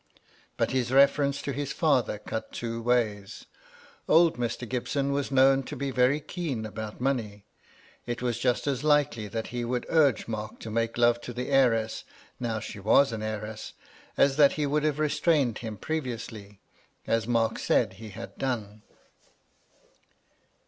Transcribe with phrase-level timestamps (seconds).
[0.57, 3.45] But his reference to his father cut two ways.
[4.09, 4.67] Old Mr.
[4.67, 7.01] Gibson was known to be very o 3 298 MY LADY LUDLOW, keen about
[7.39, 7.45] money.
[8.07, 11.49] It was just as likely that he would urge Mark to make loye to the
[11.49, 12.03] heiress,
[12.39, 13.73] now she was an heiress,
[14.17, 16.59] as that he would have restrained him previously,
[17.05, 18.81] as Mark said he had done.